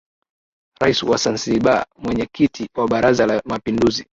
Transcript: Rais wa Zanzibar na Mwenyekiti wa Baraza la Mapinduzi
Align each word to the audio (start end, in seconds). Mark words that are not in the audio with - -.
Rais 0.81 1.03
wa 1.03 1.17
Zanzibar 1.17 1.75
na 1.75 1.85
Mwenyekiti 2.03 2.69
wa 2.75 2.87
Baraza 2.87 3.25
la 3.25 3.41
Mapinduzi 3.45 4.05